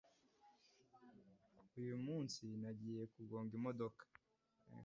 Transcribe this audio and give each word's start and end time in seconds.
Uyu 1.79 1.95
munsi, 2.05 2.41
nagiye 2.61 3.03
kugonga 3.13 3.51
imodoka 3.59 4.03